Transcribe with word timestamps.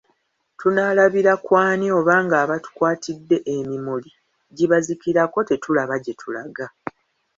Tunaalabira 0.59 1.33
ku 1.45 1.51
ani 1.67 1.87
oba 1.99 2.15
nga 2.25 2.35
abatukwatidde 2.43 3.37
emimuli 3.57 4.11
gibazikirako 4.57 5.39
tetulaba 5.49 5.95
gyetulaga! 6.03 6.65